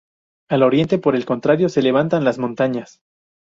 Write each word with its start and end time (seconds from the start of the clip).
Al 0.49 0.63
oriente, 0.63 0.97
por 0.97 1.15
el 1.15 1.27
contrario, 1.27 1.69
se 1.69 1.83
levantan 1.83 2.23
las 2.23 2.39
montañas. 2.39 3.01